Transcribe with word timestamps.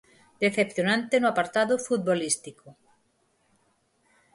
Decepcionante 0.43 1.15
no 1.19 1.27
apartado 1.29 1.73
futbolístico. 1.87 2.67